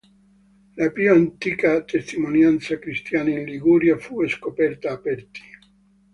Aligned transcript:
La 0.77 0.89
più 0.89 1.11
antica 1.13 1.83
testimonianza 1.83 2.79
cristiana 2.79 3.29
in 3.37 3.43
Liguria 3.45 3.99
fu 3.99 4.27
scoperta 4.27 4.93
a 4.93 4.97
Perti. 4.97 5.41